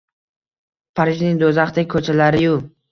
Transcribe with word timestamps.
Parijning 1.01 1.39
do’zaxdek 1.45 1.95
ko’chalari-yu 1.97 2.61